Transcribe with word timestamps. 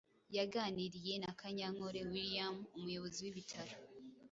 yaganiriye 0.37 1.13
na 1.23 1.31
Kanyankore 1.39 1.99
William 2.11 2.55
Umuyobozi 2.77 3.19
w’Ibitaro 3.23 3.75